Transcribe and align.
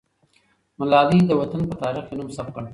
ملالۍ 0.79 1.19
د 1.25 1.31
وطن 1.39 1.61
په 1.69 1.75
تاریخ 1.83 2.03
کې 2.07 2.15
نوم 2.17 2.29
ثبت 2.35 2.51
کړ. 2.55 2.63